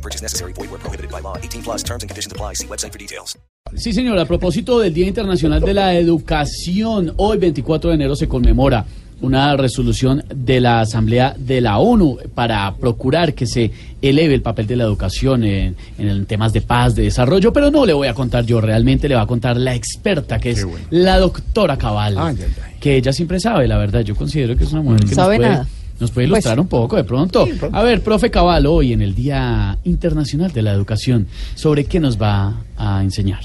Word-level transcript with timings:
No 0.00 0.02
purchase 0.02 0.22
necessary. 0.22 0.52
Void 0.54 0.70
where 0.70 0.78
prohibited 0.80 1.10
by 1.10 1.20
law. 1.20 1.36
18 1.36 1.62
plus 1.62 1.82
terms 1.82 2.02
and 2.02 2.08
conditions 2.08 2.32
apply. 2.32 2.54
See 2.54 2.66
website 2.66 2.92
for 2.92 2.98
details. 2.98 3.36
Sí, 3.76 3.92
señor, 3.92 4.18
a 4.18 4.24
propósito 4.24 4.80
del 4.80 4.94
Día 4.94 5.06
Internacional 5.06 5.60
de 5.60 5.74
la 5.74 5.94
Educación, 5.94 7.12
hoy 7.18 7.36
24 7.38 7.90
de 7.90 7.94
enero 7.96 8.16
se 8.16 8.26
conmemora 8.26 8.84
una 9.20 9.54
resolución 9.56 10.24
de 10.34 10.60
la 10.62 10.80
Asamblea 10.80 11.34
de 11.38 11.60
la 11.60 11.78
ONU 11.78 12.18
para 12.34 12.74
procurar 12.76 13.34
que 13.34 13.46
se 13.46 13.70
eleve 14.00 14.34
el 14.34 14.40
papel 14.40 14.66
de 14.66 14.76
la 14.76 14.84
educación 14.84 15.44
en, 15.44 15.76
en 15.98 16.24
temas 16.24 16.54
de 16.54 16.62
paz, 16.62 16.94
de 16.94 17.02
desarrollo, 17.02 17.52
pero 17.52 17.70
no 17.70 17.84
le 17.84 17.92
voy 17.92 18.08
a 18.08 18.14
contar 18.14 18.46
yo, 18.46 18.62
realmente 18.62 19.06
le 19.10 19.14
va 19.14 19.22
a 19.22 19.26
contar 19.26 19.58
la 19.58 19.74
experta, 19.74 20.38
que 20.38 20.50
es 20.52 20.66
la 20.88 21.18
doctora 21.18 21.76
Cabal, 21.76 22.16
Ay, 22.18 22.36
ay, 22.38 22.44
ay. 22.64 22.76
que 22.80 22.96
ella 22.96 23.12
siempre 23.12 23.38
sabe, 23.38 23.68
la 23.68 23.76
verdad, 23.76 24.00
yo 24.00 24.16
considero 24.16 24.56
que 24.56 24.64
es 24.64 24.72
una 24.72 24.80
mujer 24.80 25.04
que 25.04 25.14
Sabe 25.14 25.36
nos 25.36 25.44
puede, 25.46 25.50
nada. 25.50 25.68
Nos 26.00 26.10
puede 26.10 26.26
ilustrar 26.26 26.58
un 26.58 26.68
poco 26.68 26.96
de 26.96 27.04
pronto. 27.04 27.46
A 27.72 27.82
ver, 27.82 28.02
profe 28.02 28.30
Cabal, 28.30 28.66
hoy 28.66 28.92
en 28.92 29.02
el 29.02 29.14
Día 29.14 29.76
Internacional 29.84 30.52
de 30.52 30.62
la 30.62 30.72
Educación, 30.72 31.26
¿sobre 31.54 31.84
qué 31.84 32.00
nos 32.00 32.20
va 32.20 32.54
a 32.76 33.02
enseñar? 33.02 33.40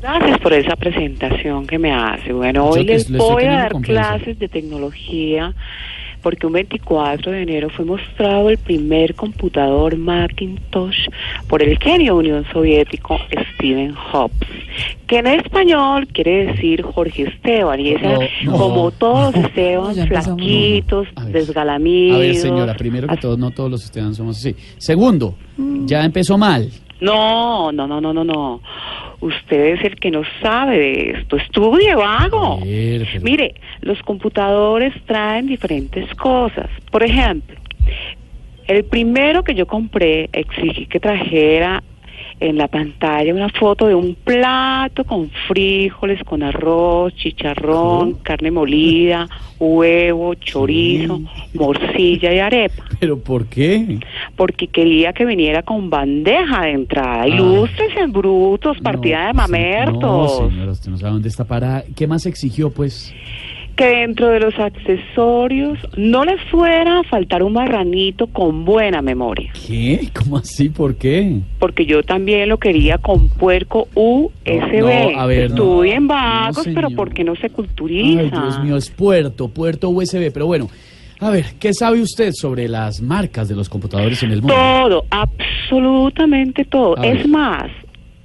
Gracias 0.00 0.38
por 0.38 0.52
esa 0.52 0.76
presentación 0.76 1.66
que 1.66 1.78
me 1.78 1.92
hace. 1.92 2.32
Bueno, 2.32 2.66
hoy 2.66 2.84
les 2.84 3.10
voy 3.10 3.44
a 3.44 3.52
dar 3.52 3.72
clases 3.80 4.38
de 4.38 4.48
tecnología 4.48 5.54
porque 6.22 6.46
un 6.46 6.52
24 6.54 7.32
de 7.32 7.42
enero 7.42 7.68
fue 7.70 7.84
mostrado 7.84 8.50
el 8.50 8.58
primer 8.58 9.14
computador 9.14 9.96
Macintosh 9.96 11.08
por 11.48 11.62
el 11.62 11.78
genio 11.78 12.16
Unión 12.16 12.44
Soviético 12.52 13.18
Stephen 13.54 13.94
Hobbes, 13.94 14.32
que 15.06 15.18
en 15.18 15.26
español 15.28 16.06
quiere 16.08 16.46
decir 16.46 16.82
Jorge 16.82 17.22
Esteban, 17.24 17.80
y 17.80 17.90
esa, 17.90 18.12
No, 18.12 18.18
no, 18.44 18.52
como 18.58 18.90
todos 18.90 19.34
no. 19.34 19.40
los 19.40 19.50
Esteban, 19.50 19.94
flaquitos, 20.08 21.08
A 21.14 21.24
ver. 21.24 21.32
desgalamidos. 21.32 22.16
A 22.16 22.20
ver, 22.20 22.34
señora, 22.36 22.74
primero 22.74 23.08
que 23.08 23.16
todo, 23.16 23.36
no 23.36 23.50
todos 23.50 23.70
los 23.70 23.84
estudiantes 23.84 24.16
somos 24.16 24.36
así. 24.38 24.54
Segundo, 24.78 25.34
ya 25.86 26.04
empezó 26.04 26.36
mal. 26.38 26.70
No, 27.00 27.70
no, 27.70 27.86
no, 27.86 28.00
no, 28.00 28.12
no, 28.12 28.24
no. 28.24 28.60
Usted 29.20 29.74
es 29.74 29.84
el 29.84 29.96
que 29.96 30.10
no 30.10 30.22
sabe 30.40 30.78
de 30.78 31.10
esto. 31.18 31.36
Estudie, 31.36 31.94
vago. 31.94 32.60
Mire, 33.22 33.54
los 33.80 34.00
computadores 34.02 34.94
traen 35.06 35.46
diferentes 35.46 36.14
cosas. 36.14 36.70
Por 36.90 37.02
ejemplo, 37.02 37.56
el 38.68 38.84
primero 38.84 39.42
que 39.42 39.54
yo 39.54 39.66
compré 39.66 40.28
exigí 40.32 40.86
que 40.86 41.00
trajera 41.00 41.82
en 42.40 42.56
la 42.56 42.68
pantalla 42.68 43.34
una 43.34 43.48
foto 43.48 43.86
de 43.86 43.94
un 43.94 44.14
plato 44.14 45.04
con 45.04 45.30
frijoles, 45.48 46.22
con 46.24 46.42
arroz, 46.42 47.14
chicharrón, 47.14 48.14
carne 48.22 48.50
molida, 48.50 49.28
huevo, 49.58 50.34
chorizo, 50.34 51.20
morcilla 51.54 52.32
y 52.32 52.38
arepa 52.38 52.84
¿Pero 53.00 53.18
por 53.18 53.46
qué? 53.46 53.98
porque 54.36 54.68
quería 54.68 55.12
que 55.12 55.24
viniera 55.24 55.62
con 55.62 55.90
bandeja 55.90 56.62
de 56.62 56.72
entrada. 56.72 57.22
Ay. 57.22 57.32
Ilústrese, 57.32 58.06
brutos, 58.06 58.78
partida 58.80 59.20
No, 59.20 59.26
de 59.26 59.30
sí, 59.32 59.36
mamertos. 59.36 60.00
No, 60.40 60.48
señora, 60.50 60.72
usted 60.72 60.90
no 60.90 60.96
sabe 60.96 61.12
dónde 61.12 61.28
está 61.28 61.44
para. 61.44 61.84
¿Qué 61.96 62.06
más 62.06 62.26
exigió, 62.26 62.70
pues? 62.70 63.12
Que 63.78 63.86
dentro 63.86 64.26
de 64.30 64.40
los 64.40 64.58
accesorios 64.58 65.78
no 65.96 66.24
le 66.24 66.36
fuera 66.50 66.98
a 66.98 67.02
faltar 67.04 67.44
un 67.44 67.52
marranito 67.52 68.26
con 68.26 68.64
buena 68.64 69.02
memoria. 69.02 69.52
¿Qué? 69.66 70.08
¿Cómo 70.12 70.38
así? 70.38 70.68
¿Por 70.68 70.96
qué? 70.96 71.38
Porque 71.60 71.86
yo 71.86 72.02
también 72.02 72.48
lo 72.48 72.58
quería 72.58 72.98
con 72.98 73.28
puerco 73.28 73.86
USB. 73.94 74.80
No, 74.80 75.20
a 75.20 75.26
ver. 75.26 75.44
Estudien 75.44 76.02
No, 76.08 76.14
vagos, 76.14 76.62
pero 76.64 76.88
señor. 76.88 76.96
porque 76.96 77.22
no 77.22 77.36
se 77.36 77.50
culturiza. 77.50 78.20
Ay, 78.20 78.30
Dios 78.30 78.60
mío, 78.64 78.76
es 78.76 78.90
puerto, 78.90 79.46
puerto 79.48 79.90
USB. 79.90 80.32
Pero 80.32 80.46
bueno, 80.46 80.68
a 81.20 81.30
ver, 81.30 81.44
¿qué 81.60 81.72
sabe 81.72 82.00
usted 82.02 82.32
sobre 82.32 82.66
las 82.68 83.00
marcas 83.00 83.48
de 83.48 83.54
los 83.54 83.68
computadores 83.68 84.20
en 84.24 84.32
el 84.32 84.40
mundo? 84.42 84.54
Todo, 84.56 85.04
absolutamente 85.10 86.64
todo. 86.64 86.98
A 86.98 87.02
ver. 87.02 87.18
Es 87.18 87.28
más, 87.28 87.70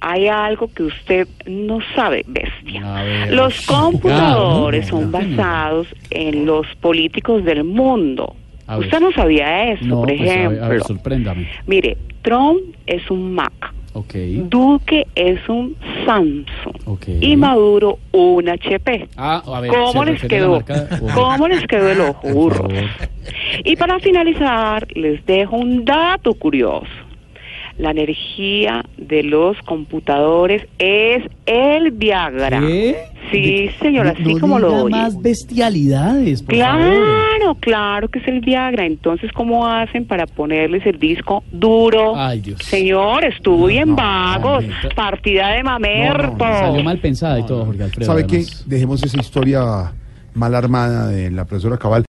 hay 0.06 0.28
algo 0.28 0.68
que 0.68 0.82
usted 0.82 1.26
no 1.46 1.78
sabe, 1.96 2.24
bestia. 2.26 3.26
Los 3.30 3.64
computadores 3.66 4.86
son 4.88 5.10
basados 5.10 5.86
en 6.10 6.44
los 6.46 6.66
políticos 6.80 7.42
del 7.44 7.64
mundo. 7.64 8.34
Usted 8.78 9.00
no 9.00 9.12
sabía 9.12 9.72
eso, 9.72 9.84
No, 9.84 9.96
por 10.00 10.08
pues, 10.08 10.20
a 10.20 10.24
ver, 10.24 10.32
ejemplo. 10.38 10.68
ver, 10.68 10.82
sorpréndame. 10.82 11.48
Mire, 11.66 11.96
Trump 12.22 12.60
es 12.86 13.10
un 13.10 13.34
Mac, 13.34 13.52
Ok. 13.96 14.14
Duque 14.48 15.06
es 15.14 15.38
un 15.48 15.76
Samsung 16.04 16.74
Ok. 16.86 17.04
y 17.20 17.36
Maduro 17.36 17.98
un 18.12 18.48
HP. 18.48 19.08
Ah, 19.16 19.40
a 19.46 19.60
ver, 19.60 19.70
¿Cómo 19.70 20.04
¿se 20.04 20.10
les 20.12 20.22
quedó? 20.24 20.62
¿Cómo 21.14 21.46
les 21.48 21.64
quedó 21.66 21.88
el 21.90 22.00
ojo, 22.00 22.20
por 22.22 22.32
burro? 22.32 22.56
favor. 22.68 22.84
Y 23.64 23.76
para 23.76 23.98
finalizar, 24.00 24.86
les 24.96 25.24
dejo 25.26 25.56
un 25.56 25.84
dato 25.84 26.34
curioso. 26.34 26.86
La 27.78 27.90
energía 27.90 28.84
de 28.96 29.22
los 29.24 29.56
computadores 29.62 30.62
es 30.78 31.24
el 31.46 31.90
Viagra. 31.90 32.60
¿Qué? 32.60 32.96
Sí, 33.32 33.70
señor, 33.80 34.06
así 34.06 34.34
no 34.34 34.40
como 34.40 34.58
lo 34.58 34.68
diga 34.68 34.82
oye. 34.84 34.96
más 34.96 35.20
bestialidades, 35.20 36.42
por 36.42 36.56
favor. 36.56 36.80
Claro, 36.80 37.54
claro 37.58 38.08
que 38.08 38.18
es 38.20 38.28
el 38.28 38.40
Viagra. 38.40 38.84
Entonces, 38.84 39.32
¿cómo 39.32 39.66
hacen 39.66 40.06
para 40.06 40.26
ponerles 40.26 40.84
el 40.86 40.98
disco 40.98 41.42
duro? 41.50 42.14
Ay, 42.16 42.40
Dios. 42.40 42.60
Señor, 42.62 43.24
estudien 43.24 43.90
No, 43.90 43.96
no, 43.96 44.02
vagos. 44.02 44.64
Partida 44.94 45.50
de 45.50 45.62
mamertos. 45.62 46.38
Salió 46.38 46.84
mal 46.84 46.98
pensada 46.98 47.40
y 47.40 47.46
todo, 47.46 47.64
Jorge 47.64 47.82
Alfredo. 47.84 48.06
¿Sabe 48.06 48.26
qué? 48.26 48.44
Dejemos 48.66 49.02
esa 49.02 49.18
historia 49.18 49.92
mal 50.34 50.54
armada 50.54 51.08
de 51.08 51.30
la 51.30 51.44
profesora 51.44 51.78
Cabal. 51.78 52.02